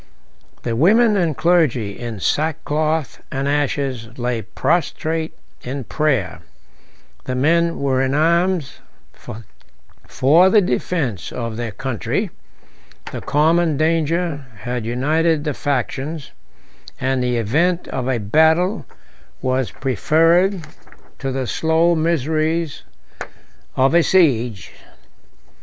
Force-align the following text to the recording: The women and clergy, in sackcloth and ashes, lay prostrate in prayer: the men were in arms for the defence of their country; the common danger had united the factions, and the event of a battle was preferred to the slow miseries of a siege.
The 0.63 0.75
women 0.75 1.15
and 1.15 1.37
clergy, 1.37 1.99
in 1.99 2.19
sackcloth 2.21 3.21
and 3.31 3.47
ashes, 3.47 4.09
lay 4.17 4.41
prostrate 4.41 5.37
in 5.61 5.83
prayer: 5.83 6.39
the 7.25 7.35
men 7.35 7.77
were 7.77 8.01
in 8.01 8.15
arms 8.15 8.79
for 9.13 10.49
the 10.49 10.59
defence 10.59 11.31
of 11.31 11.55
their 11.55 11.69
country; 11.71 12.31
the 13.11 13.21
common 13.21 13.77
danger 13.77 14.47
had 14.61 14.87
united 14.87 15.43
the 15.43 15.53
factions, 15.53 16.31
and 16.99 17.21
the 17.21 17.37
event 17.37 17.87
of 17.89 18.07
a 18.07 18.17
battle 18.17 18.87
was 19.39 19.69
preferred 19.69 20.63
to 21.19 21.31
the 21.31 21.45
slow 21.45 21.93
miseries 21.93 22.81
of 23.75 23.93
a 23.93 24.01
siege. 24.01 24.71